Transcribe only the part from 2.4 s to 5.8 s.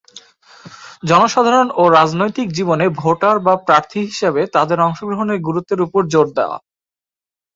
জীবনে ভোটার বা প্রার্থী হিসেবে তাদের অংশগ্রহণের গুরুত্বের